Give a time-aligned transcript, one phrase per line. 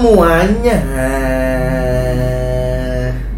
[0.00, 0.80] Semuanya.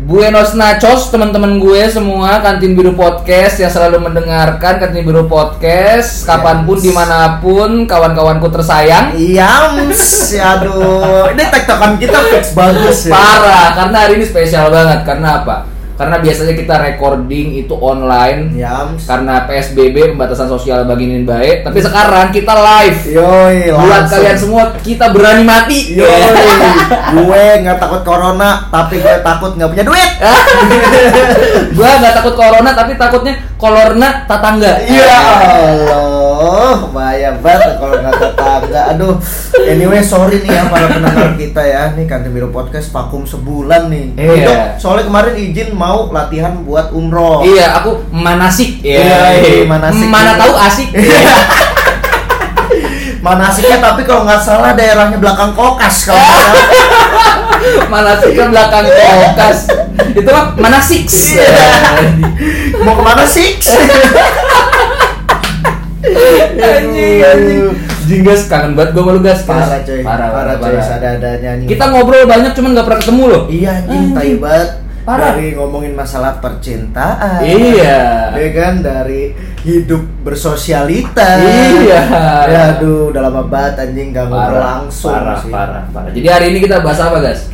[0.06, 6.62] Buenos nachos teman-teman gue semua kantin biru podcast yang selalu mendengarkan kantin biru podcast kapan
[6.62, 6.86] pun Yes.
[6.86, 13.18] di mana pun kawan-kawanku tersayang Yams, aduh, ini tektokan kita fix bagus ya.
[13.18, 15.66] parah karena hari ini spesial banget karena apa?
[16.02, 18.58] Karena biasanya kita recording itu online.
[18.58, 19.06] Yams.
[19.06, 22.98] karena PSBB pembatasan sosial bagi ini baik tapi sekarang kita live.
[23.14, 25.94] Yoi, buat kalian semua kita berani mati.
[25.94, 26.22] Yoi,
[27.14, 30.10] gue nggak takut corona, tapi gue takut nggak punya duit.
[31.76, 35.06] gua nggak takut corona tapi takutnya kolorna tatangga Ya.
[35.06, 36.21] Allah,
[36.92, 38.80] bahaya banget kalau nggak tetangga.
[38.94, 39.14] Aduh,
[39.66, 41.82] anyway sorry nih ya para pendengar kita ya.
[41.94, 44.06] Nih Kantin Biru Podcast vakum sebulan nih.
[44.16, 44.32] Iya.
[44.32, 47.46] Untuk, soalnya kemarin izin mau latihan buat umroh.
[47.46, 48.82] Iya, aku manasik.
[48.82, 50.06] Iya, iya, manasik.
[50.08, 50.88] Mana tahu asik.
[53.22, 56.66] Manasiknya tapi kalau nggak salah daerahnya belakang kokas kalau nggak salah.
[57.94, 59.58] manasik ke belakang kokas.
[60.10, 61.06] Itu mah manasik.
[61.06, 61.46] Iya.
[62.82, 63.54] Mau ke mana sih?
[66.76, 67.62] anjing, anjing.
[68.02, 69.46] Jinggas kangen banget gua malu gas.
[69.46, 71.66] Parah coy, Parah, parah, coy, ada-adanya nih.
[71.70, 73.42] Kita ngobrol banyak cuman nggak pernah ketemu loh.
[73.46, 74.14] Iya anjing, Anjing.
[74.14, 74.70] tai banget.
[75.02, 75.34] Parah.
[75.34, 77.42] Dari ngomongin masalah percintaan.
[77.42, 78.30] Iya.
[78.38, 81.42] Ya kan dari hidup bersosialita.
[81.42, 82.00] Iya.
[82.46, 85.50] Ya aduh, udah lama banget anjing gak ngobrol Parah, langsung parah, sih.
[85.50, 86.10] parah, parah.
[86.14, 87.50] Jadi hari ini kita bahas apa, guys?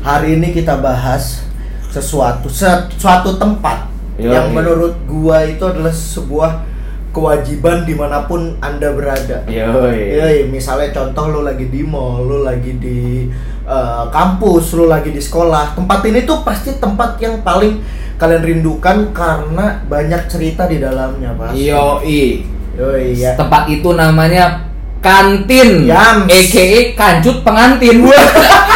[0.00, 1.40] Hari ini kita bahas
[1.88, 4.32] sesuatu se- suatu tempat Yoi.
[4.32, 6.68] yang menurut gua itu adalah sebuah
[7.10, 9.42] kewajiban di mana pun anda berada.
[9.46, 10.14] Yoi.
[10.14, 13.26] Iya, misalnya contoh lu lagi di mall, lu lagi di
[13.66, 15.74] eh, kampus, lu lagi di sekolah.
[15.74, 17.82] Tempat ini tuh pasti tempat yang paling
[18.20, 21.66] kalian rindukan karena banyak cerita di dalamnya, pasti.
[21.66, 22.22] Yoi.
[22.78, 23.34] Yoi, ya.
[23.34, 24.70] Tempat itu namanya
[25.02, 25.90] kantin.
[25.90, 26.30] Yams.
[26.30, 28.06] EKE kancut pengantin.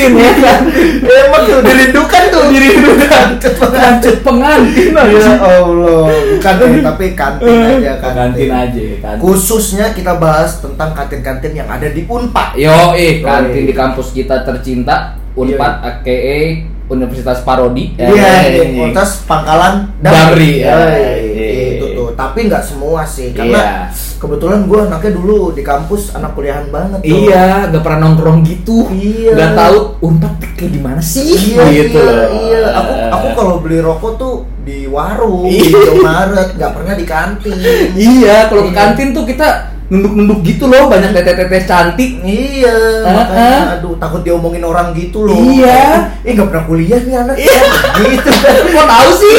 [0.00, 0.60] kantin ya kan.
[1.04, 2.44] Emang tuh dirindukan tuh.
[2.48, 3.26] Dirindukan.
[3.70, 8.16] Kancut pengantin Ya Allah, bukan tapi kantin aja kantin.
[8.16, 9.20] Kantin aja, kantin.
[9.20, 12.56] Khususnya kita bahas tentang kantin-kantin yang ada di Unpad.
[12.56, 17.94] Yo, eh, kantin di kampus kita tercinta, Unpad AKE Universitas Parodi.
[17.94, 18.82] Iya, Eh, di ini.
[18.82, 20.74] Universitas Pangkalan Damri, ya.
[20.74, 20.98] Yoi,
[21.38, 21.66] Iya.
[21.78, 22.08] itu tuh.
[22.18, 24.09] Tapi nggak semua sih, karena Iya.
[24.20, 27.00] Kebetulan gue anaknya dulu di kampus anak kuliahan banget.
[27.00, 27.08] Tuh.
[27.08, 28.84] Iya, gak pernah nongkrong gitu.
[28.92, 29.32] Iya.
[29.32, 31.56] Gak tahu Unpad kayak gimana sih?
[31.56, 32.28] Iya, gitu iya, loh.
[32.28, 32.62] iya.
[32.76, 35.64] Aku aku kalau beli rokok tuh di warung, Iya.
[35.64, 37.56] di Indomaret, nggak pernah di kantin.
[37.96, 38.76] Iya, kalau ke Iya.
[38.76, 39.48] kantin tuh kita
[39.90, 42.20] nunduk-nunduk gitu loh, banyak teteh-teteh cantik.
[42.22, 42.76] Iya,
[43.08, 45.34] makanya aduh takut diomongin orang gitu loh.
[45.34, 46.12] Iya.
[46.22, 47.36] Eh nggak pernah kuliah nih anak.
[47.40, 47.60] Iya.
[48.04, 48.30] gitu.
[48.76, 49.36] Kok tahu sih?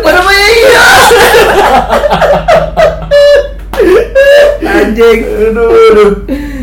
[0.00, 0.86] Pada mah iya.
[4.92, 5.18] Anjing.
[5.24, 6.10] Aduh, aduh.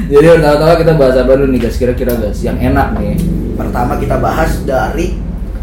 [0.09, 1.77] Jadi pertama-tama kita bahas apa dulu nih guys?
[1.81, 3.17] Kira-kira guys, yang enak nih.
[3.57, 5.17] Pertama kita bahas dari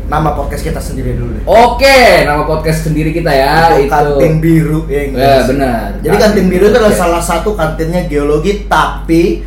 [0.06, 1.44] nama podcast kita sendiri dulu deh.
[1.46, 5.98] Oke, nama podcast sendiri kita ya itu kantin biru ya, Ya, benar.
[5.98, 9.42] Jadi kantin biru itu adalah salah satu kantinnya geologi tapi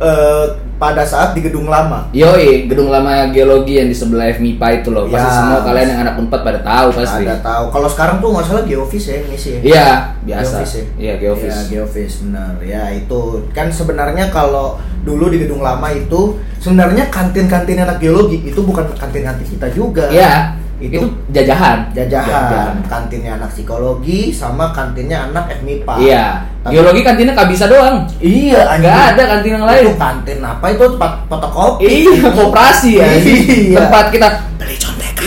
[0.00, 2.10] eh, pada saat di gedung lama.
[2.10, 5.06] Yoi, gedung lama geologi yang di sebelah FMIPA itu loh.
[5.06, 5.36] Pasti Ya.
[5.38, 7.22] semua kalian yang anak Unpad pada tahu pasti.
[7.24, 7.64] Ada tahu.
[7.70, 9.60] Kalau sekarang tuh nggak salah geofis ya ngisi ya.
[9.62, 9.88] Iya,
[10.26, 10.54] biasa.
[10.58, 10.84] Geofis ya?
[10.98, 11.52] Iya, geofis.
[11.54, 12.52] Iya, geofis benar.
[12.60, 13.20] Ya itu
[13.54, 19.46] kan sebenarnya kalau dulu di gedung lama itu sebenarnya kantin-kantin anak geologi itu bukan kantin-kantin
[19.46, 20.08] kita juga.
[20.10, 21.86] Iya, Itu- itu, jajahan.
[21.94, 25.94] Jajahan, kantinnya anak psikologi sama kantinnya anak FMIPA.
[26.02, 26.26] Iya.
[26.64, 27.96] Tapi- Geologi kantinnya nggak bisa doang.
[28.18, 29.84] Iya, Nggak ada kantin yang lain.
[29.86, 31.84] Itu kantin apa itu tempat fotokopi?
[31.86, 33.06] Iya, koperasi ya.
[33.14, 33.76] Iya.
[33.84, 35.24] Tempat kita beli contekan.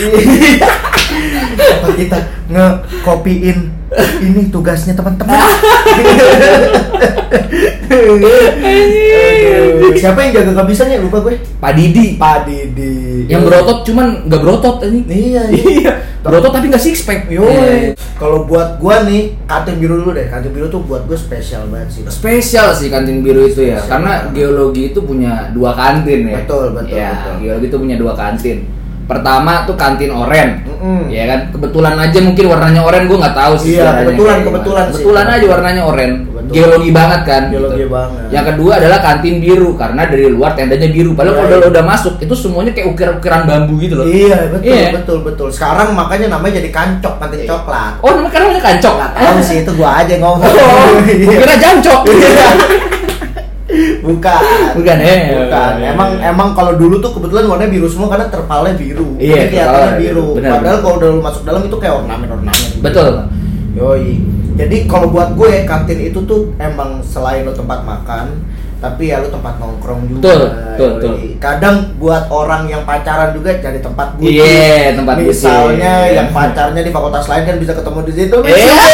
[1.58, 3.58] tempat kita ngekopiin
[4.20, 5.32] ini tugasnya teman-teman.
[9.98, 11.34] Siapa yang jaga kebisaannya lupa gue.
[11.58, 13.26] Pak Didi Pak Didi.
[13.26, 15.00] yang berotot cuman nggak berotot ini.
[15.08, 15.92] Iya, Iya.
[16.22, 17.26] Berotot tapi nggak six pack.
[17.28, 17.96] Yo, Iya.
[18.14, 20.28] kalau buat gua nih kantin biru dulu deh.
[20.28, 22.02] Kantin biru tuh buat gue spesial banget sih.
[22.06, 24.34] Spesial sih kantin biru itu ya, Spesial karena banget.
[24.34, 26.36] geologi itu punya dua kantin ya.
[26.42, 27.34] Betul, betul, Ya, betul.
[27.42, 28.58] geologi itu punya dua kantin.
[29.08, 31.08] Pertama tuh kantin oren, Mm-mm.
[31.08, 31.40] ya kan.
[31.48, 33.80] Kebetulan aja mungkin warnanya oren, gue nggak tahu sih.
[33.80, 35.00] Iya, kebetulan, kebetulan sih.
[35.00, 36.10] Kebetulan aja warnanya oren.
[36.28, 36.52] Kebetulan.
[36.52, 37.42] Geologi banget kan.
[37.48, 37.88] Geologi gitu.
[37.88, 38.28] banget.
[38.28, 41.10] Yang kedua adalah kantin biru karena dari luar tendanya biru.
[41.16, 41.60] Padahal Iya, kalau iya.
[41.64, 44.04] udah, udah masuk itu semuanya kayak ukir-ukiran bambu gitu loh.
[44.04, 44.88] Iya, betul, Iya.
[44.92, 45.48] betul, betul.
[45.56, 47.92] Sekarang makanya namanya jadi kancok, kantin coklat.
[48.04, 48.92] Oh, namanya namanya kancok.
[48.92, 50.44] Nggak tahu sih itu gua aja ngomong.
[50.44, 51.36] Oh, Iya.
[51.40, 52.00] kira jancok.
[54.02, 54.42] Bukan.
[54.78, 55.20] Bukan, eh.
[55.34, 55.72] Bukan.
[55.82, 59.14] Emang emang kalau dulu tuh kebetulan warnanya biru semua karena terpalnya biru.
[59.18, 60.26] Iya, Jadi kelihatannya biru.
[60.38, 62.54] Benar, Padahal kalau udah lu masuk dalam itu kayak ornamen-ornamen.
[62.54, 62.82] gitu.
[62.82, 63.12] Betul.
[63.78, 64.12] Yoi.
[64.58, 68.42] Jadi kalau buat gue kantin itu tuh emang selain lo tempat makan,
[68.78, 70.22] tapi ya lo tempat nongkrong juga.
[70.22, 71.34] Betul, betul, betul.
[71.42, 74.38] Kadang buat orang yang pacaran juga jadi tempat bucin.
[74.38, 75.34] Iya, tempat bucin.
[75.34, 78.38] Misalnya yang pacarnya di fakultas lain kan bisa ketemu di situ.
[78.46, 78.78] Iya.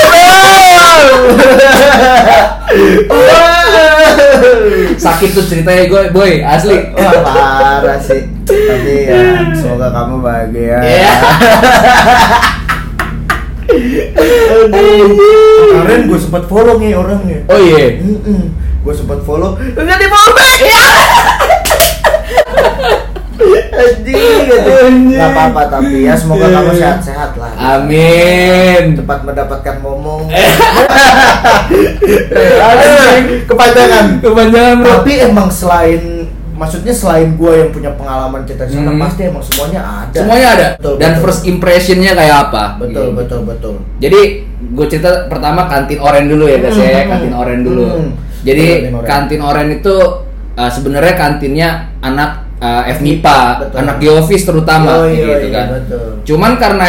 [5.04, 6.80] Sakit tuh ceritanya gue, boy, asli.
[6.96, 8.24] Wah parah sih.
[8.48, 10.80] Tapi ya semoga kamu bahagia.
[10.80, 11.12] Iya.
[14.64, 17.44] Kemarin gue sempat follow nih orangnya.
[17.52, 18.00] Oh iya.
[18.84, 20.60] Gue sempat follow, nggak di follow back.
[20.64, 20.84] Ya.
[23.74, 24.94] Anjing, anjing.
[25.12, 27.50] Gak apa-apa tapi ya semoga kamu sehat-sehat lah.
[27.74, 28.94] Amin.
[28.94, 30.30] Cepat mendapatkan momong.
[32.62, 33.24] Anjing.
[33.44, 34.06] Kepanjangan.
[34.22, 34.88] Kepanjangan bro.
[34.94, 39.02] Tapi emang selain maksudnya selain gue yang punya pengalaman cerita di sana Hmm.
[39.02, 40.14] pasti emang semuanya ada.
[40.14, 40.66] Semuanya ada.
[40.78, 41.22] Betul, Dan betul.
[41.26, 42.64] first impressionnya kayak apa?
[42.78, 43.18] betul Gitu.
[43.18, 43.74] betul betul.
[43.98, 44.20] Jadi
[44.64, 47.10] gue cerita pertama kantin oren dulu ya guys ya, Hmm.
[47.10, 47.84] kantin oren dulu.
[47.90, 48.10] Hmm.
[48.44, 49.06] Jadi Kantin oren.
[49.08, 49.96] kantin oren itu
[50.54, 51.68] uh, sebenarnya kantinnya
[51.98, 52.30] anak
[52.60, 53.76] uh, FMIPA, Betul.
[53.80, 55.66] anak geofis terutama Oh, iya, gitu iya, kan.
[55.80, 56.06] betul.
[56.24, 56.88] Cuman karena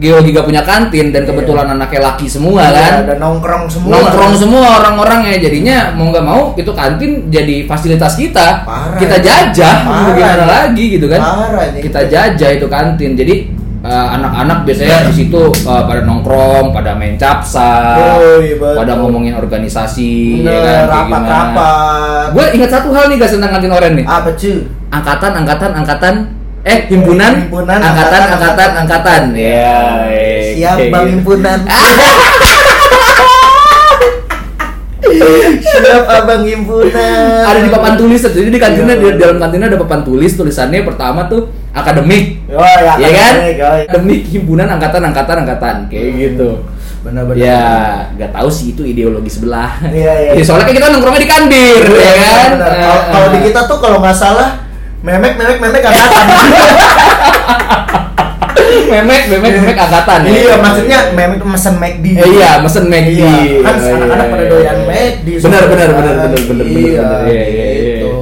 [0.00, 1.28] geologi gak punya kantin dan Iya.
[1.28, 2.92] kebetulan anaknya laki semua Iya, kan.
[3.04, 3.90] dan nongkrong semua.
[3.92, 8.64] Nongkrong semua orang-orangnya jadinya mau nggak mau itu kantin jadi fasilitas kita.
[8.64, 8.96] Parah.
[8.96, 10.46] Kita jajah Parah.
[10.48, 11.20] lagi gitu kan.
[11.20, 11.68] Parah.
[11.76, 13.12] Kita jajah itu kantin.
[13.12, 13.34] Jadi
[13.80, 18.76] uh, anak-anak biasanya di situ uh, pada nongkrong, pada main capsa, Oh, iya, betul.
[18.76, 22.26] pada ngomongin organisasi, Bener, ya kan, rapat-rapat.
[22.32, 24.04] Gue ingat satu hal nih guys tentang kantin oren nih.
[24.04, 24.56] Apa cuy?
[24.90, 26.14] Angkatan, angkatan, angkatan.
[26.60, 29.22] Eh, himpunan, Himpunan, angkatan, angkatan, angkatan, angkatan.
[29.32, 29.80] Ya,
[30.52, 31.12] Siap kayak bang gitu.
[31.16, 31.58] himpunan.
[35.12, 37.42] Siap abang himpunan.
[37.42, 38.30] ada di papan tulis tuh.
[38.32, 42.94] jadi di kantinnya di dalam kantinnya ada papan tulis tulisannya pertama tuh akademik Oh ya,
[42.96, 43.84] ya kan akademik, oh, iya.
[43.86, 46.18] akademik himpunan angkatan angkatan angkatan kayak Hmm.
[46.20, 46.50] gitu
[47.00, 47.40] Benar-benar.
[47.40, 47.62] ya
[48.12, 50.30] nggak tahu sih itu ideologi sebelah Iya, iya.
[50.34, 52.50] Ya, soalnya kan kita nongkrongnya di kandir Iya, ya kan
[53.08, 54.60] Kalau di Eh, kita tuh kalau nggak salah
[55.00, 56.26] memek memek memek angkatan.
[58.90, 60.30] memek memek memek angkatan ya.
[60.30, 62.04] Iya, maksudnya memek mesen McD.
[62.14, 64.50] Eh, iya mesen McD Iya, kan Iya, anak-anak iya, pada iya.
[64.52, 65.26] doyan McD.
[65.26, 65.96] benar semua benar kan.
[65.98, 67.20] benar benar benar benar Iya, benar.
[67.26, 67.82] Iya, iya, iya.
[67.98, 68.12] gitu.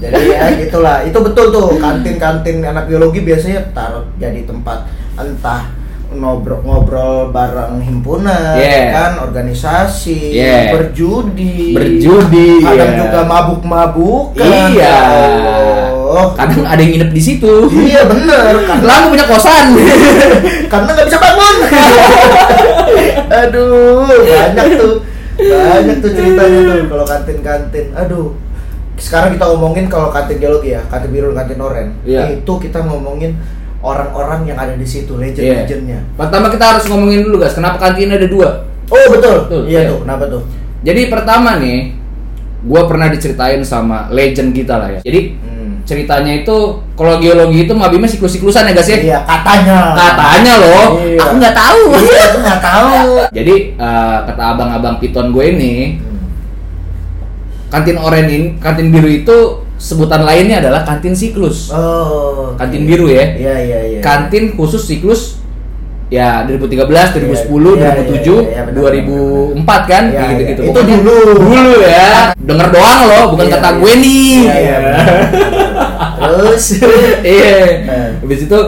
[0.00, 0.96] Jadi ya gitulah.
[1.04, 4.78] Itu betul tuh kantin-kantin anak biologi biasanya taruh jadi tempat
[5.14, 5.62] entah
[6.10, 8.90] ngobrol-ngobrol bareng himpunan, Yeah.
[8.90, 10.74] kan organisasi, Yeah.
[10.74, 12.98] berjudi, Berjudi, kadang iya.
[12.98, 14.42] juga mabuk-mabukan.
[14.42, 14.96] iya ya
[16.10, 16.26] Allah.
[16.34, 19.66] kadang ada yang nginep di situ Iya bener, karena aku punya kosan
[20.72, 21.56] karena nggak bisa bangun.
[23.40, 24.94] Aduh, banyak tuh,
[25.38, 27.86] banyak tuh ceritanya tuh kalau kantin-kantin.
[27.94, 28.34] Aduh,
[28.96, 31.88] sekarang kita ngomongin kalau kantin geologi ya, kantin biru, kantin oren.
[32.02, 32.36] Iya.
[32.36, 33.38] Itu kita ngomongin
[33.80, 35.30] orang-orang yang ada di situ, Iya.
[35.32, 35.98] legend-legendnya.
[36.14, 38.66] Pertama kita harus ngomongin dulu guys, kenapa kantin ada dua?
[38.90, 39.90] Oh betul, Betul, iya iya.
[39.94, 40.42] tuh, kenapa tuh?
[40.82, 41.94] Jadi pertama nih,
[42.60, 45.00] gua pernah diceritain sama legend kita lah ya.
[45.00, 45.59] Jadi Hmm.
[45.82, 46.56] Ceritanya itu
[46.94, 48.98] kalau geologi itu mabimnya siklus-siklusan ya guys ya.
[49.00, 49.78] Iya, katanya.
[49.96, 51.18] Katanya loh, Iya.
[51.18, 51.82] aku nggak tahu.
[51.96, 52.90] Iya, aku nggak tahu.
[53.32, 56.20] Jadi eh, kata abang-abang piton gue ini, Hmm.
[57.72, 59.36] kantin oren ini, kantin biru itu
[59.80, 61.72] sebutan lainnya adalah kantin siklus.
[61.72, 62.88] Oh, Kantin oke.
[62.92, 63.24] biru ya.
[63.32, 64.00] Iya, iya, iya.
[64.04, 65.39] Kantin khusus siklus
[66.10, 70.38] ya 2013, 2010, Iya, 2007, iya, iya, benar, 2004 kan Iya, kayak iya.
[70.42, 70.62] gitu-gitu.
[70.66, 71.18] Itu dulu.
[71.38, 72.10] Dulu ya.
[72.34, 73.78] Denger doang loh, bukan Iya, kata iya.
[73.78, 74.34] gue nih.
[74.42, 74.76] Iya, iya.
[76.20, 76.64] Terus
[77.38, 77.54] Iya.
[77.86, 78.08] Eh.
[78.20, 78.58] Habis itu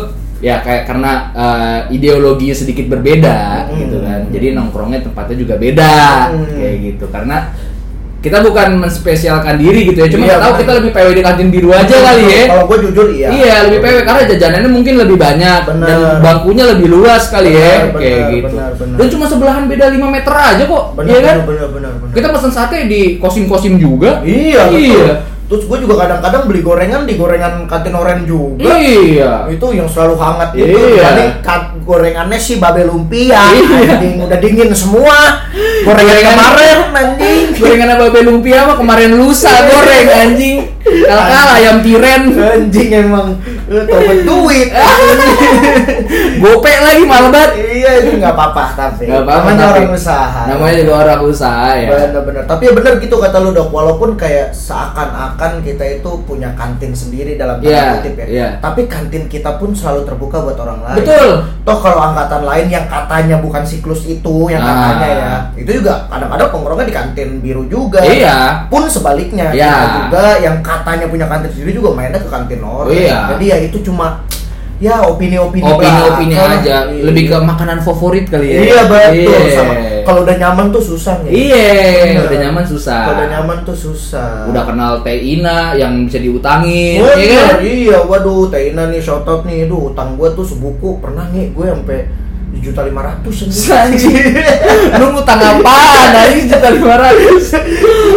[0.42, 3.78] ya kayak karena eh, ideologinya sedikit berbeda Hmm.
[3.78, 4.20] gitu kan.
[4.30, 5.94] Jadi nongkrongnya tempatnya juga beda
[6.30, 6.46] Hmm.
[6.54, 7.04] kayak gitu.
[7.10, 7.50] Karena
[8.22, 10.08] kita bukan menspesialkan diri gitu ya.
[10.08, 12.42] Cuma Iya, tahu kita lebih PW di kantin biru aja kali ya.
[12.46, 13.28] Kalau gue jujur iya.
[13.28, 15.84] Iya, lebih PW karena jajanannya mungkin lebih banyak Bener.
[15.84, 18.46] dan bangkunya lebih luas kali ya, Bener, kayak bener, gitu.
[18.48, 18.96] bener, bener.
[18.96, 21.36] Dan cuma sebelahan beda 5 meter aja kok, Benar, iya kan?
[21.42, 22.14] benar, benar, benar.
[22.14, 24.22] Kita pesen sate di kosim-kosim juga.
[24.22, 24.94] Iya, Iya.
[24.94, 25.30] betul.
[25.42, 28.72] Terus gue juga kadang-kadang beli gorengan di gorengan kantin oren juga.
[28.72, 29.44] Iya.
[29.50, 30.72] Itu yang selalu hangat gitu.
[30.72, 31.02] Iya.
[31.04, 33.52] Jadi kat- gorengannya sih babe lumpia.
[33.52, 34.24] Iya.
[34.24, 35.44] Udah dingin semua.
[35.82, 37.46] Gorengan kemarin anjing.
[37.58, 40.56] Gorengan apa Babe lumpia mah kemarin lusa goreng anjing.
[40.82, 42.22] Kalau kalah ayam tiren.
[42.38, 44.68] Anjing emang tobat duit.
[46.42, 47.50] Gopek lagi malah banget.
[47.72, 49.04] iya, itu nggak apa-apa tapi.
[49.06, 50.40] Gak apa-apa Namanya tapi- orang usaha.
[50.44, 51.88] Namanya juga orang usaha ya.
[51.88, 52.42] Bener-bener.
[52.44, 53.68] Tapi ya bener gitu kata lu dok.
[53.70, 58.26] Walaupun kayak seakan-akan kita itu punya kantin sendiri dalam tanda Iya, kutip ya.
[58.26, 58.48] iya.
[58.58, 60.96] Tapi kantin kita pun selalu terbuka buat orang lain.
[61.00, 61.28] Betul.
[61.62, 64.68] Toh kalau angkatan lain yang katanya bukan siklus itu, yang Ah.
[64.92, 68.02] katanya ya, itu juga kadang-kadang penggorongnya di kantin biru juga.
[68.02, 68.66] Iya.
[68.66, 69.70] Pun sebaliknya, Iya.
[69.70, 72.90] kita juga yang katanya punya kantin sendiri juga mainnya ke kantin orang.
[72.90, 73.18] Iya.
[73.32, 74.22] Jadi ya itu cuma
[74.78, 76.58] ya opini-opini Opini-opini belakang.
[76.58, 77.02] aja, Iya.
[77.06, 78.58] lebih ke makanan favorit kali ya.
[78.60, 79.54] Iya betul Iya.
[79.54, 81.30] sama kalau udah nyaman tuh susah nih.
[81.30, 81.70] Iya,
[82.02, 82.22] Bener.
[82.26, 82.98] udah nyaman susah.
[83.00, 84.50] Kalau udah nyaman tuh susah.
[84.50, 87.56] Udah kenal Teh Ina yang bisa diutangin, Bener, ya kan?
[87.62, 92.00] iya, waduh, Teina nih shoutout nih, duh, utang gua tuh sebuku pernah nih gue sampai
[92.62, 93.36] juta lima ratus.
[94.96, 96.08] Lu ngutang apaan?
[96.14, 97.44] Anjing juta lima ratus.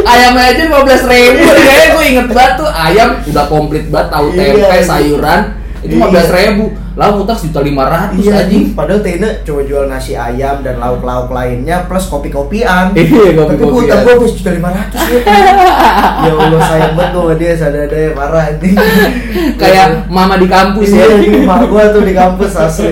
[0.05, 1.41] Ayamnya aja lima belas ribu.
[1.43, 4.85] Kayaknya gue inget banget tuh ayam udah komplit banget tahu Iya, tempe, iya.
[4.85, 5.41] sayuran
[5.85, 6.65] itu lima belas ribu.
[6.95, 8.71] Lah ngutang sejuta lima ratus Iya anjing.
[8.71, 12.95] Padahal Teina coba jual nasi ayam dan lauk-lauk lainnya plus kopi-kopian.
[12.95, 15.19] Iya, Tapi gue utang gue habis juta lima ratus ya.
[16.25, 18.75] ya Allah sayang banget gue dia sadada ya parah anjing.
[19.59, 21.17] Kayak mama di kampus Iya, ya.
[21.19, 22.91] ini mak gua tuh di kampus asli.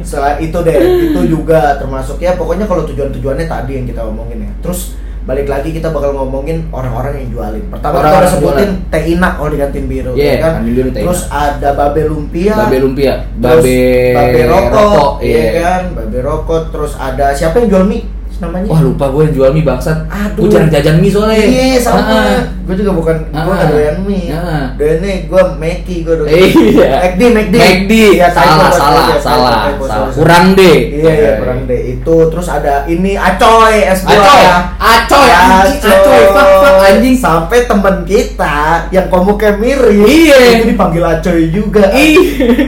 [0.00, 0.76] Selain itu deh,
[1.12, 4.50] itu juga termasuk ya pokoknya kalau tujuan-tujuannya tadi yang kita omongin ya.
[4.64, 7.64] Terus balik lagi kita bakal ngomongin orang-orang yang jualin.
[7.70, 8.90] Pertama Orang-orang kita udah sebutin jualan.
[8.90, 10.52] teh inak kalau di kantin biru, Iya, ya kan?
[10.66, 12.54] biru Terus ada babe lumpia.
[12.58, 13.78] Babe lumpia, terus babe,
[14.18, 15.38] babe rokok, iya.
[15.38, 15.82] iya kan?
[15.94, 18.02] Babe rokok, terus ada siapa yang jual mie?
[18.42, 18.66] Namanya?
[18.66, 19.98] Wah lupa gue yang jual mie bangsat.
[20.10, 20.42] Aduh.
[20.42, 21.46] Gue jarang jajan mie soalnya.
[21.46, 22.02] Iya sama.
[22.02, 22.42] Ah.
[22.66, 23.54] Gue juga bukan gue Ah.
[23.54, 24.34] nggak doyan mie.
[24.34, 24.74] Ah.
[24.74, 26.34] Doyannya gue Meki gue doyan.
[26.34, 26.90] Iya.
[27.06, 27.54] McD, McD.
[27.54, 27.92] McD.
[28.18, 30.10] Iya, typo, salah, salah, typo, salah, typo, salah.
[30.10, 30.78] Kurang deh.
[30.90, 31.80] Iya, iya, kurang deh.
[31.94, 34.18] Itu terus ada ini Acoy es buah.
[34.18, 34.42] Acoy,
[34.82, 37.14] Acoy, anjing, Acoy, fuck, fuck, anjing.
[37.14, 38.58] Sampai temen kita
[38.90, 40.38] yang komuknya mirip, Iya.
[40.58, 41.86] itu dipanggil Acoy juga.
[41.94, 42.18] Ih.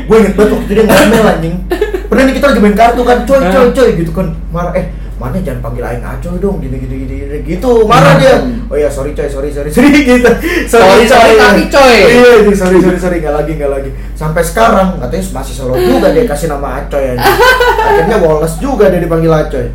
[0.06, 1.54] Gue inget banget waktu dia ngomel anjing.
[2.06, 4.30] Pernah nih kita lagi main kartu kan, coy, coy, coy, gitu kan.
[4.54, 4.86] Marah, eh
[5.24, 7.88] mana jangan panggil aing Acoy dong, gini, gini, gini, gini, gitu.
[7.88, 8.44] Marah dia.
[8.44, 8.68] Hmm.
[8.68, 10.30] Oh iya, sorry coy, sorry, sorry, sorry, gitu.
[10.68, 11.96] Sorry, sorry, tapi coy.
[12.12, 13.90] Iya, iya, sorry, sorry, sorry, nggak lagi, nggak lagi.
[14.12, 17.24] Sampai sekarang katanya masih selalu juga dia kasih nama Acoy aja.
[17.88, 19.66] Akhirnya Wallace juga dia dipanggil Acoy.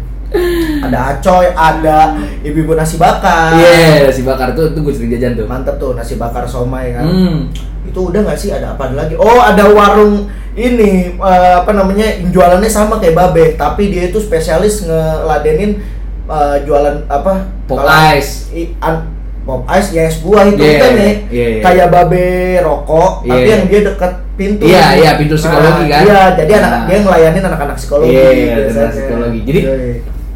[0.86, 1.98] Ada Acoy, ada
[2.46, 3.58] ibu-ibu nasi bakar.
[3.58, 5.50] Iya, si bakar tuh tuh gue sering jajan tuh.
[5.50, 7.10] Mantep tuh nasi bakar somai kan.
[7.10, 7.50] Hmm.
[7.89, 9.18] Itu udah nggak sih ada apa lagi?
[9.18, 10.29] Oh, ada warung
[10.60, 15.80] ini eh, apa namanya jualannya sama kayak Babe, tapi dia itu spesialis ngeladenin
[16.28, 17.48] eh, jualan apa?
[17.63, 17.80] Pop
[18.12, 18.51] ice.
[18.51, 19.08] i- an-
[19.42, 21.01] pop ice ya es buah itu Iya, kan ya.
[21.01, 21.62] iya, iya.
[21.63, 22.25] Kayak Babe
[22.60, 23.54] rokok, tapi Iya.
[23.56, 24.63] yang dia dekat pintu.
[24.63, 26.01] Iya, iya, pintu psikologi Nah, kan.
[26.04, 26.84] Iya, jadi anak Nah.
[26.86, 28.13] dia ngelayanin anak-anak psikologi.
[28.13, 28.82] Iya, biasanya.
[28.84, 29.39] anak psikologi.
[29.44, 29.74] Jadi, iya.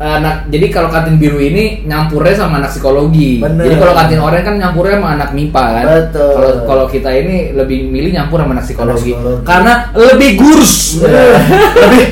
[0.04, 3.40] Anak, jadi kalau kantin biru ini nyampurnya sama anak psikologi.
[3.40, 3.64] Bener.
[3.64, 5.86] Jadi kalau kantin oranye kan nyampurnya sama anak MIPA kan.
[5.88, 6.28] Betul.
[6.36, 9.16] Kalau kalau kita ini lebih milih nyampur sama anak psikologi.
[9.16, 9.48] Anak psikologi.
[9.48, 11.00] Karena lebih gurus.
[11.00, 11.32] Bener.
[11.84, 12.06] Lebih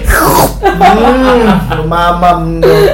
[0.64, 2.86] hmm, mamam tuh.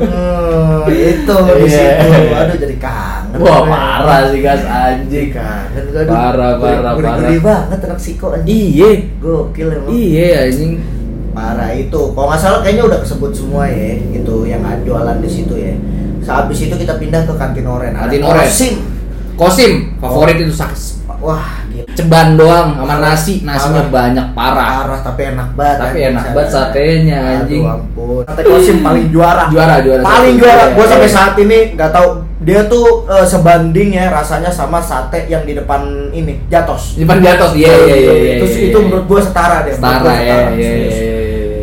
[0.00, 1.82] Hmm, itu di Iya.
[2.00, 2.08] situ.
[2.32, 3.36] Aduh jadi kangen.
[3.36, 5.28] Wah, parah sih guys Jadi anjing.
[5.36, 5.84] kangen.
[5.92, 7.14] Aduh, Parah, parah, parah.
[7.20, 8.48] Gurih banget anak siko anjing.
[8.48, 8.90] Iya.
[9.20, 9.90] Gokil emang.
[9.92, 10.72] Iya anjing.
[11.36, 12.00] Parah itu.
[12.16, 14.00] Kalau nggak salah kayaknya udah kesebut semua ya.
[14.16, 15.76] Itu yang jualan di situ ya.
[16.24, 17.92] Sehabis itu kita pindah ke kantin oren.
[17.92, 18.48] Kantin oren.
[18.48, 18.74] Kosim.
[19.36, 20.96] Kosim favorit itu saks.
[21.16, 21.88] Wah, gila.
[21.96, 23.92] Ceban doang sama nasi, nasinya Parah.
[23.92, 24.68] banyak parah.
[24.84, 25.78] Parah tapi enak banget.
[25.80, 27.64] Tapi enak banget satenya, anjing.
[27.64, 28.22] Aduh ampun.
[28.28, 29.48] Sate Kosim paling juara.
[29.48, 30.02] Juara, juara.
[30.04, 30.42] Paling Sate.
[30.44, 30.64] juara.
[30.76, 32.08] Gua Iya, sampai saat ini nggak tahu
[32.44, 37.00] dia tuh eh, sebanding ya rasanya sama sate yang di depan ini Jatos.
[37.00, 38.12] Di depan Jatos, iya iya iya.
[38.12, 38.84] iya, Terus iya, itu iya.
[38.84, 39.72] menurut gua setara deh.
[39.72, 41.15] Setara ya, setara, iya, iya.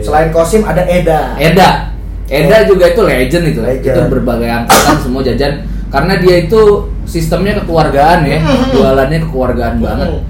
[0.04, 1.34] Selain Kosim ada Eda.
[1.40, 1.70] Eda.
[2.28, 3.60] Eda juga itu legend itu.
[3.64, 3.96] Legend.
[3.96, 5.54] Itu berbagai angkatan semua jajan
[5.88, 6.62] karena dia itu
[7.06, 8.40] sistemnya kekeluargaan ya.
[8.42, 8.66] Mhm.
[8.74, 10.10] Jualannya kekeluargaan banget.
[10.12, 10.24] Hmm.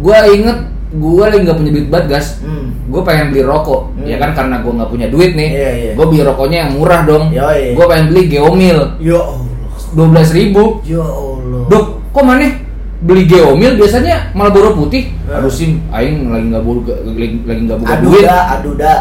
[0.00, 0.58] Gua inget
[0.92, 2.26] gua lagi nggak punya duit banget, gas.
[2.44, 2.68] Hmm.
[2.92, 4.04] Gue pengen beli rokok, Hmm.
[4.04, 5.50] ya kan karena gua nggak punya duit nih.
[5.56, 5.92] Iya, iya.
[5.96, 7.32] Gue beli rokoknya yang murah dong.
[7.72, 9.48] Gue pengen beli Geomil Ya Allah.
[9.96, 10.84] dua belas ribu.
[10.84, 11.64] Ya Allah.
[11.72, 12.44] Dok, kok mana
[13.02, 15.10] beli Geomil biasanya Marlboro putih?
[15.26, 15.34] Eh.
[15.34, 18.24] Aduh sim, aing lagi nggak buru lagi nggak buka Aduh duit.
[18.24, 18.42] dah.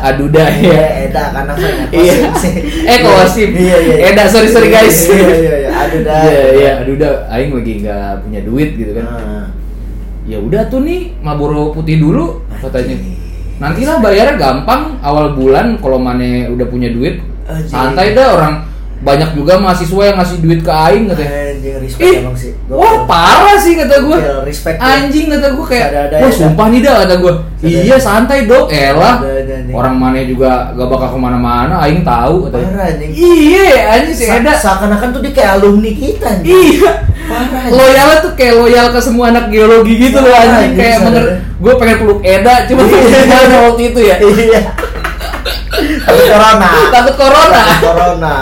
[0.09, 0.89] Aduh dah Iya, ya.
[1.05, 2.15] Eda karena saya Iya.
[2.89, 3.49] Eh, Kosim.
[3.53, 3.95] Iya, iya.
[4.09, 5.05] Eda, sorry, sorry, guys.
[5.05, 5.69] Iya, iya, iya.
[5.85, 6.21] Aduh dah.
[6.25, 9.05] Iya iya, aduh dah, aing lagi nggak punya duit gitu kan.
[9.05, 9.45] Nah.
[10.25, 12.97] Ya udah tuh nih Marlboro putih dulu katanya.
[13.61, 17.21] Nantilah bayarnya gampang awal bulan kalau mana udah punya duit.
[17.45, 17.69] Anjing.
[17.69, 18.55] Santai dah orang
[19.01, 21.31] banyak juga mahasiswa yang ngasih duit ke aing katanya.
[21.51, 22.51] Anjing respect Ih, emang sih.
[22.67, 24.17] wah parah sih kata gue.
[24.45, 24.85] Respect ya.
[24.95, 27.33] Anjing kata gue kayak, wah ya, sumpah nih dah kata gue.
[27.61, 29.21] Iya santai dok, elah.
[29.71, 32.67] Orang mana juga gak bakal ke mana-mana, aing tahu katanya.
[32.71, 33.11] Parah anjing.
[33.11, 34.53] Iya, anjing si Sa- Eda.
[34.53, 36.29] Seakan-akan tuh dia kayak alumni kita.
[36.41, 36.91] Iya.
[37.21, 37.63] Parah.
[37.69, 41.23] Loyalnya tuh kayak loyal ke semua anak geologi gitu loh anjing kayak bener
[41.55, 43.57] gue pengen peluk Eda cuma Iya.
[43.63, 44.61] waktu itu ya Iya.
[46.01, 46.69] Takut corona.
[46.91, 48.35] takut corona Takut corona.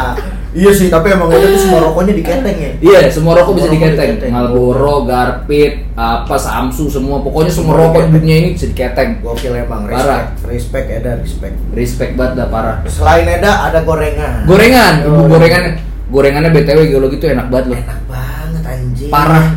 [0.50, 2.72] Iya sih, tapi emang itu tuh semua rokoknya diketeng ya.
[2.82, 4.32] iya semua rokok bisa Semua diketeng diketeng.
[4.34, 9.86] Marlboro, Garpit, apa Samsu semua pokoknya semua rokok di dunia ini bisa diketeng Gokil emang,
[9.86, 10.34] Parah.
[10.41, 10.50] respect.
[10.50, 11.56] Respect Eda, respect.
[11.72, 14.44] respect banget dah parah Selain Eda ada gorengan.
[14.44, 15.63] gorengan ibu gorengan
[16.08, 19.12] gorengannya btw geologi tuh enak banget loh Enak banget anjing.
[19.13, 19.48] Parah.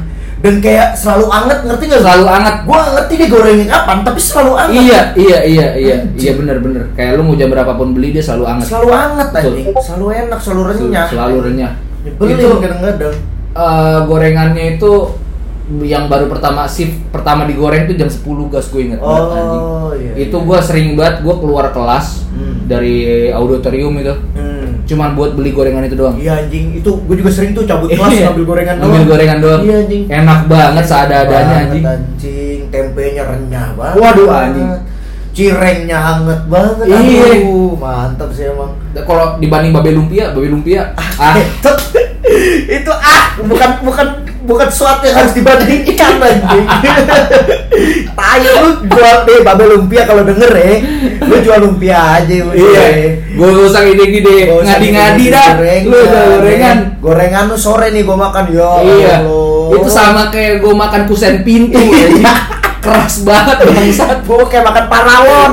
[0.43, 2.55] Dan kayak selalu anget ngerti nggak Selalu anget.
[2.61, 6.19] gue ngerti dia gorengnya kapan tapi selalu anget Iya, iya, iya, iya, Anjing.
[6.19, 6.83] iya bener-bener.
[6.93, 8.67] Kayak lu mau jam berapapun beli dia selalu anget.
[8.67, 11.73] selalu anget anjing selalu enak selalu renyah Selalu renyah.
[12.03, 13.15] Nyebelin Itu kadang-kadang
[13.55, 14.93] eh, gorengannya itu
[15.81, 18.19] yang baru pertama shift pertama digoreng itu jam 10
[18.51, 19.63] gas gue inget banget Oh, anjing.
[20.03, 20.45] iya, itu iya.
[20.45, 22.65] gue sering banget gue keluar kelas Hmm.
[22.65, 22.97] dari
[23.31, 24.52] auditorium itu hmm.
[24.83, 26.19] Cuman buat beli gorengan itu doang.
[26.19, 26.79] Iya anjing.
[26.79, 28.31] Itu gue juga sering tuh cabut kelas Iya.
[28.31, 28.91] ngambil gorengan doang.
[28.91, 29.61] Ngambil gorengan doang.
[29.63, 30.03] iya anjing.
[30.11, 31.85] Enak banget seada-adanya anjing.
[31.87, 32.61] anjing.
[32.69, 33.97] Tempenya renyah banget.
[33.99, 34.69] Waduh, anjing.
[35.33, 36.85] cirengnya hangat banget.
[36.93, 37.25] Iya.
[37.41, 38.77] aduh mantap sih emang.
[38.93, 40.93] Kalau dibanding babe lumpia babe lumpia.
[41.17, 41.33] Ah.
[41.41, 41.73] itu
[42.83, 44.07] itu ah bukan bukan
[44.43, 46.67] bukan sesuatu yang harus dibandingkan anjing.
[48.21, 50.75] Tayo lu jual deh babe lumpia kalau denger ya
[51.23, 52.55] lu jual lumpia aja udah.
[52.55, 52.85] iya.
[53.33, 53.81] gue gak usah
[54.45, 55.51] Gak usah ngadi-ngadi dah.
[55.87, 56.79] lu gorengan.
[57.01, 59.15] Gorengan lu sore nih gua makan ya iya.
[59.25, 59.79] Allah.
[59.81, 62.23] itu sama kayak gue makan kusen pintu anjing.
[62.83, 64.19] keras banget bangsat.
[64.27, 65.51] Gua kayak makan parawon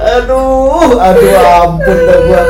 [0.00, 1.32] aduh aduh
[1.64, 2.42] ampun dah gua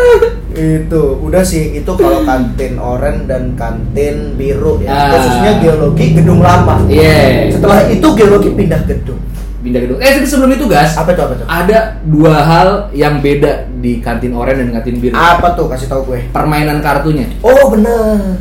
[0.61, 5.09] itu udah sih itu kalau kantin oren dan kantin biru ya Ah.
[5.17, 6.85] khususnya geologi gedung lama.
[6.87, 7.49] Iya.
[7.53, 9.21] Setelah itu geologi pindah gedung.
[9.61, 9.99] Pindah gedung.
[10.01, 11.47] Eh sebelum itu gas apa tuh apa tuh?
[11.47, 15.13] ada dua hal yang beda di kantin oranye dan kantin biru.
[15.13, 15.69] Apa tuh?
[15.69, 16.29] Kasih tahu gue.
[16.33, 17.29] Permainan kartunya.
[17.41, 18.41] Oh bener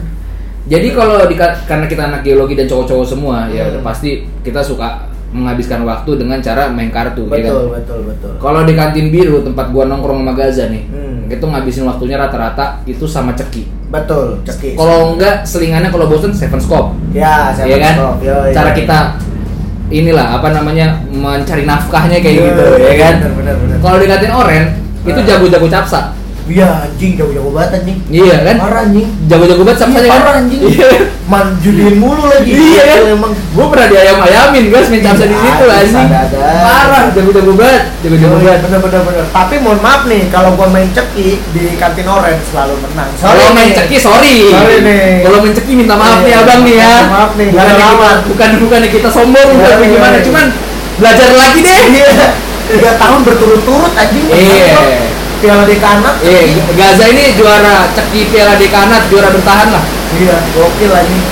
[0.70, 3.72] jadi kalau di karena kita anak geologi dan cowok-cowok semua ya Hmm.
[3.74, 7.54] udah pasti kita suka menghabiskan waktu dengan cara main kartu ya kan?
[7.54, 11.30] betul betul betul Kalau di kantin biru tempat gua nongkrong sama Gaza nih, Hmm.
[11.30, 13.70] itu ngabisin waktunya rata-rata itu sama ceki.
[13.88, 16.94] betul cekis Kalau enggak selingannya kalau bosen seven scope.
[17.12, 17.94] ya saya Iya kan?
[17.96, 18.16] stop.
[18.20, 18.52] Yo, yo.
[18.52, 19.00] Cara kita
[19.90, 23.14] inilah apa namanya mencari nafkahnya kayak Yo, gitu, yo, ya kan?
[23.80, 24.64] Kalau di kantin oren
[25.02, 26.14] itu jago-jago capsa.
[26.50, 28.56] Iya anjing jauh-jauh banget anjing Iya kan?
[28.58, 30.18] parah anjing Jago-jago banget capsanya kan?
[30.18, 30.62] Parah, anjing.
[30.65, 30.89] Iya.
[31.24, 32.98] man judiin mulu lagi Iya kan?
[33.12, 36.08] Emang Gue pernah diayam-ayamin guys main capsa di Iya, situ anjing.
[36.60, 38.60] Parah, jago-jago banget, jago-jago iya, banget.
[38.65, 42.74] bener bener bener tapi mohon maaf nih kalau gua main ceki di kantin orange selalu
[42.82, 44.38] menang Kalau main ceki sorry.
[44.50, 45.21] Sorry nih.
[45.21, 46.93] Kalau main ceki minta maaf Iya, nih abang nih ya.
[47.08, 47.78] maaf nih, Bukan
[48.26, 50.17] bukan bukan kita sombong Iya, iya, gimana.
[50.17, 50.26] iya.
[50.26, 50.45] Cuman
[50.97, 51.82] belajar lagi deh.
[51.93, 52.12] iya
[52.69, 54.78] tiga tahun berturut-turut anjing Iya.
[55.39, 56.73] Piala dekanat Eh, ceki.
[56.75, 59.84] Gaza ini juara ceki Piala Dekanat, juara bertahan lah.
[60.15, 61.23] iya gokil anjing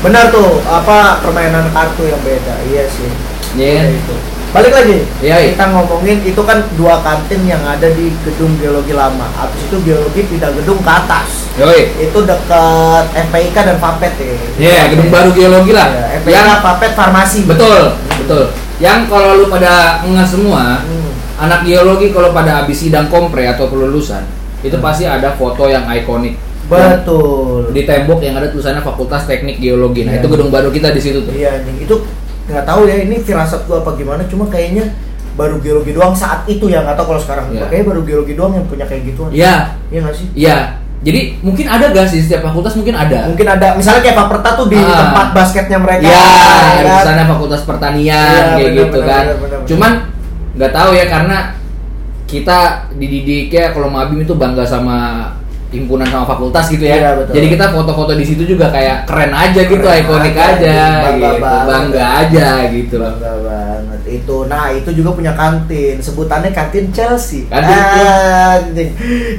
[0.00, 3.08] benar tuh apa permainan kartu yang beda iya sih
[3.54, 3.86] Iya.
[3.86, 4.14] Ya, itu
[4.50, 5.48] balik lagi Iya, iya.
[5.54, 10.26] kita ngomongin itu kan dua kantin yang ada di gedung geologi lama habis itu geologi
[10.26, 11.90] pindah gedung ke atas Yoi.
[12.00, 15.86] itu dekat FPIK dan Papet ya Iya, gedung baru geologi lah.
[15.88, 17.82] Iya, FPIK Yang Papet farmasi betul,
[18.18, 18.44] betul.
[18.76, 20.93] Yang kalau lu pada nge semua, Hmm.
[21.36, 24.22] Anak geologi kalau pada habis sidang kompre atau kelulusan,
[24.60, 24.84] itu Hmm.
[24.84, 26.38] pasti ada foto yang ikonik.
[26.64, 30.02] betul Di tembok yang ada tulisannya Fakultas Teknik Geologi.
[30.02, 30.20] Nah, Iya.
[30.20, 31.28] itu gedung baru kita di situ tuh.
[31.30, 31.92] iya itu
[32.44, 34.96] nggak tahu ya ini firasat gua apa gimana cuma kayaknya
[35.34, 37.66] baru geologi doang saat itu ya nggak tahu kalau sekarang Iya.
[37.66, 39.54] kayaknya baru geologi doang yang punya kayak gituan Iya,
[39.88, 40.58] iya nggak sih iya.
[41.00, 43.28] Jadi mungkin ada gak sih setiap fakultas mungkin ada.
[43.28, 44.88] mungkin ada misalnya kayak Pak Perta tuh di Ah.
[45.04, 47.04] tempat basketnya mereka Iya, ya di kan?
[47.04, 49.22] sana fakultas pertanian Iya, kayak benar, gitu benar, kan.
[49.22, 49.68] benar, benar, benar.
[49.68, 49.92] Cuman
[50.54, 51.38] nggak tahu ya karena
[52.24, 55.28] kita dididiknya kalau Mabim itu bangga sama
[55.74, 56.96] himpunan sama fakultas gitu ya.
[57.02, 57.34] Iya, betul.
[57.34, 61.30] Jadi kita foto-foto di situ juga kayak keren aja gitu, Keren ikonik aja, aja, bangga
[61.34, 61.42] gitu.
[61.42, 61.66] banget.
[61.66, 63.10] bangga aja gitu loh.
[63.18, 64.36] Bangga banget itu.
[64.46, 67.50] Nah itu juga punya kantin, sebutannya kantin Chelsea.
[67.50, 68.90] Kantin Anjing.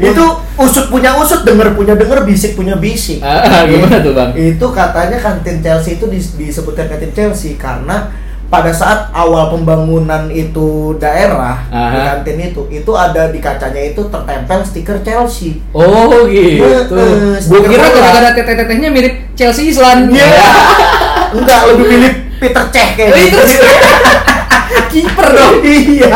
[0.04, 0.26] itu
[0.60, 3.24] usut punya usut, denger punya denger, bisik punya bisik.
[3.24, 4.30] Ah, gimana tuh bang?
[4.36, 8.12] Itu katanya kantin Chelsea itu dis- disebutkan kantin Chelsea karena
[8.46, 12.22] pada saat awal pembangunan itu daerah di Aha.
[12.22, 15.60] kantin itu itu ada di kacanya itu tertempel stiker Chelsea.
[15.74, 16.94] Oh gitu.
[16.94, 20.14] Heeh, Gue kira gara-gara teteh-tetehnya mirip Chelsea Island.
[20.14, 20.30] Iya.
[21.36, 24.32] Enggak, lebih milih Peter Cech Oh, itu kayaknya.
[24.92, 25.56] Kiper dong.
[25.96, 26.16] iya.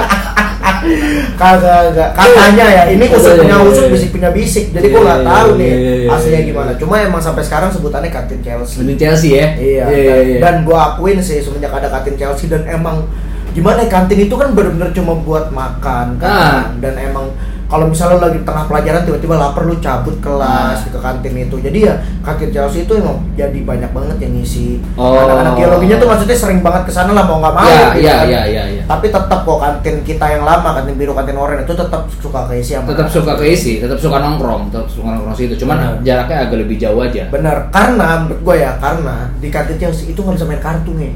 [1.35, 2.09] Kagak, kagak.
[2.15, 3.91] Katanya ya, ini usut Iya, punya iya, usut, iya.
[3.91, 4.65] bisik punya bisik.
[4.71, 6.47] Jadi Iya, gua nggak iya, tahu iya, nih iya, iya, aslinya iya.
[6.51, 6.71] gimana.
[6.79, 8.79] Cuma emang sampai sekarang sebutannya kantin Chelsea.
[8.83, 9.47] Lebih Chelsea ya?
[9.59, 10.39] Iya, iya, dan, iya.
[10.39, 13.03] dan gua akuin sih semenjak ada kantin Chelsea dan emang
[13.51, 16.61] gimana ya, kantin itu kan benar-benar cuma buat makan kan Ah.
[16.79, 17.33] dan emang
[17.69, 20.89] kalau misalnya lu lagi tengah pelajaran tiba-tiba lapar lu cabut kelas Ah.
[20.89, 25.13] ke kantin itu jadi ya kantin Chelsea itu emang jadi banyak banget yang ngisi Oh.
[25.15, 28.13] anak-anak geologinya tuh maksudnya sering banget ke sana lah mau nggak mau Iya, gitu iya,
[28.15, 28.25] kan.
[28.25, 28.83] iya, iya, iya.
[28.83, 32.73] tapi tetap kok kantin kita yang lama kantin biru kantin oranye itu tetap suka keisi
[32.73, 35.53] sama tetap suka keisi, tetap suka nongkrong, tetap suka nongkrong situ.
[35.55, 35.93] Cuman Benar.
[36.01, 37.23] jaraknya agak lebih jauh aja.
[37.29, 41.13] bener karena menurut gue ya karena di kantin Chelsea itu nggak bisa main kartu nih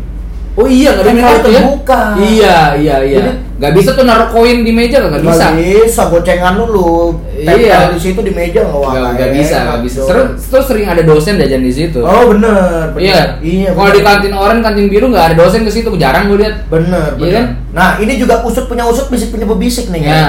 [0.53, 1.61] Oh iya, nggak meja itu ya?
[1.65, 2.01] terbuka.
[2.13, 3.19] Iya, iya, iya.
[3.19, 5.45] Jadi- Nggak bisa tuh naruh koin di meja nggak bisa.
[5.49, 7.15] Nggak bisa, gocengan dulu.
[7.33, 7.89] Iya.
[7.89, 9.97] di situ di meja nggak wah, Nggak nggak enak bisa, nggak bisa.
[9.97, 10.09] dong.
[10.09, 11.99] Terus, terus sering ada dosen jajan di situ.
[11.99, 13.01] Oh bener, bener.
[13.01, 13.21] Iya.
[13.39, 13.69] Iya.
[13.71, 16.67] Kalau di kantin orang, kantin biru nggak ada dosen ke situ, jarang gue lihat.
[16.67, 17.33] Bener, Iya bener.
[17.33, 17.45] kan?
[17.71, 20.11] Nah ini juga usut punya usut, bisik punya bebisik nih Ya.
[20.11, 20.27] ya.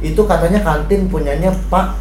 [0.00, 1.98] Itu katanya kantin punyanya Pak.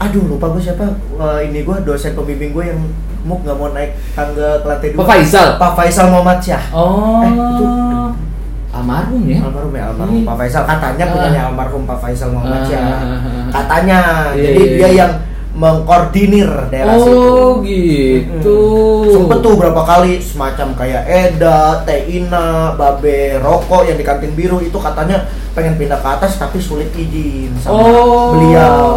[0.00, 0.88] Aduh lupa gue siapa.
[1.12, 2.80] Eh, ini gue dosen pembimbing gue yang
[3.22, 4.98] muk nggak mau naik tangga ke lantai dua.
[4.98, 5.48] Pak Faisal.
[5.56, 6.64] Pak Faisal Muhammad Syah.
[6.70, 7.22] Oh.
[7.22, 7.64] Eh, itu
[8.72, 9.38] almarhum ya.
[9.40, 10.26] almarhum ya almarhum Hmm.
[10.26, 11.12] Pak Faisal katanya Ah.
[11.12, 12.82] punyanya almarhum Pak Faisal Muhammad Syah.
[12.82, 13.00] ah.
[13.52, 13.98] Katanya.
[14.32, 15.12] Iya, Jadi iya, dia yang
[15.52, 17.12] mengkoordinir daerah situ.
[17.12, 18.58] Oh gitu.
[19.06, 24.74] Sempet tuh berapa kali semacam kayak Eda, Teina, Babe, Rokok yang di kantin biru itu
[24.74, 28.32] katanya pengen pindah ke atas tapi sulit izin sama Oh.
[28.32, 28.88] beliau.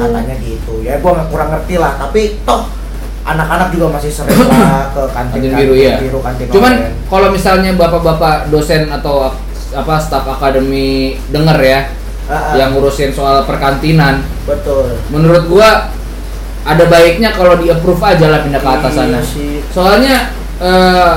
[0.00, 0.80] Katanya gitu.
[0.80, 2.64] Ya gua nggak kurang ngerti lah, tapi toh
[3.24, 5.96] anak-anak juga masih sering lah ke kantin, Kantin biru ya.
[5.98, 6.72] biru, kantin Cuman
[7.08, 9.32] kalau misalnya bapak-bapak dosen atau
[9.74, 11.80] apa staf akademi denger ya
[12.24, 14.96] Ah, ah, yang ngurusin soal perkantinan, betul.
[15.12, 15.92] menurut gua
[16.64, 19.20] ada baiknya kalau di approve aja lah pindah ke atas Iya sana.
[19.20, 19.60] sih.
[19.68, 21.14] Soalnya eh,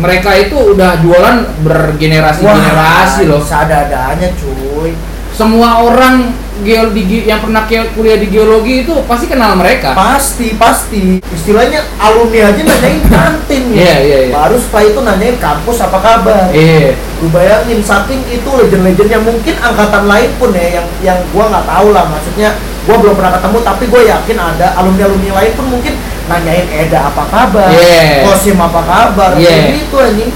[0.00, 3.44] mereka itu udah jualan bergenerasi-generasi loh.
[3.44, 4.96] Ada-adanya cuy.
[5.36, 9.92] Semua orang geo di ge- yang pernah ke- kuliah di geologi itu pasti kenal mereka.
[9.92, 11.18] Pasti, pasti.
[11.22, 13.78] Istilahnya alumni aja nanyain kantin ya.
[13.80, 14.32] Iya, iya, iya.
[14.32, 16.48] Baru setelah itu nanyain kampus apa kabar.
[16.52, 16.94] Iya.
[17.20, 21.66] Lu bayangin saking itu legend-legend yang mungkin angkatan lain pun ya yang yang gua nggak
[21.66, 25.94] tahu lah maksudnya gua belum pernah ketemu tapi gue yakin ada alumni-alumni lain pun mungkin
[26.26, 28.22] nanyain Eda apa kabar, Yeah.
[28.24, 29.74] Kosim apa kabar, Yeah.
[29.74, 30.30] gitu anjing.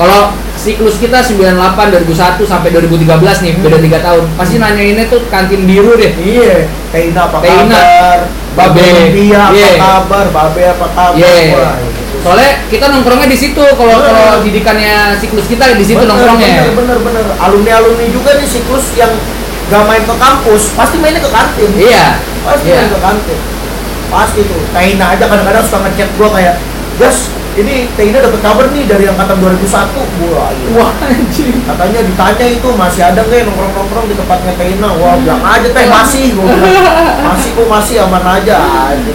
[0.00, 3.62] Kalau siklus kita 98 2001 sampai 2013 nih, Hmm.
[3.68, 4.24] beda 3 tahun.
[4.32, 6.16] Pasti nanyainnya tuh kantin biru deh.
[6.16, 8.18] Iya, Teina apa Teina, kabar,
[8.56, 9.76] Babe, Dia apa yeah.
[9.76, 11.52] kabar, Babe apa kabar, Yeah.
[11.52, 12.00] Wah, gitu.
[12.24, 13.60] Soalnya kita nongkrongnya di situ.
[13.60, 16.48] Kalau kalau didikannya siklus kita di situ Bener, nongkrongnya.
[16.72, 17.24] Bener, bener, bener.
[17.36, 19.12] Alumni-alumni juga nih siklus yang
[19.68, 21.70] gak main ke kampus, pasti mainnya ke kantin.
[21.76, 22.20] Iya.
[22.44, 22.76] Pasti Iya.
[22.80, 23.38] main ke kantin.
[24.10, 24.60] Pasti tuh.
[24.72, 26.56] Teina aja kadang-kadang suka ngechat gua kayak,
[27.00, 29.90] Gas, ini Teina dapat kabar nih dari angkatan 2001.
[30.30, 30.68] Wah, iya.
[30.78, 31.58] Wah, anjing.
[31.66, 34.88] Katanya ditanya itu masih ada nggak ya nongkrong-nongkrong di tempatnya Teina?
[34.94, 36.96] Wah, bilang aja teh masih, gua bilang.
[37.26, 38.56] Masih kok masih aman aja.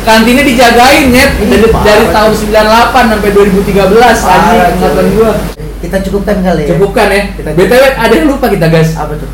[0.04, 1.32] Kantinnya dijagain, Nyet.
[1.39, 2.48] Dari, dari tahun cuy.
[2.52, 5.32] 98 sampai 2013 anjing angkatan gua.
[5.80, 6.69] Kita cukupkan kali ya.
[6.76, 7.21] Cukupkan ya.
[7.39, 8.91] Kita- BTW ada yang lupa kita, guys.
[9.00, 9.30] Apa tuh?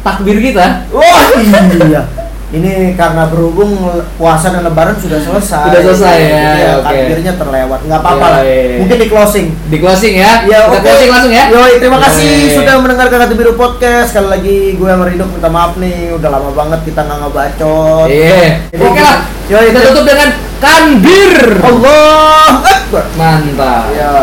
[0.00, 0.88] Takbir kita.
[0.94, 2.02] Wah iya.
[2.48, 3.76] Ini karena berhubung
[4.16, 5.68] puasa dan lebaran sudah selesai.
[5.68, 6.84] Sudah selesai, ya, Jadi oke.
[6.88, 7.80] takbirnya terlewat.
[7.84, 8.40] Nggak apa-apa Iya, lah.
[8.40, 8.76] iya, iya.
[8.80, 9.46] Mungkin di closing.
[9.68, 10.32] Di closing ya.
[10.48, 11.44] Ya, kita closing langsung ya.
[11.52, 12.56] Yoi, terima kasih Yoi.
[12.56, 14.06] sudah mendengarkan Kata Biru Podcast.
[14.10, 18.06] Sekali lagi gue sama Rindu minta maaf nih, udah lama banget kita nggak ngebacot.
[18.08, 18.40] Iya.
[18.80, 19.18] Oke lah.
[19.48, 21.32] Yoi, Kita tutup dengan kanbir.
[21.60, 23.04] Allah Akbar.
[23.12, 23.84] Mantap.
[23.92, 24.16] Ya.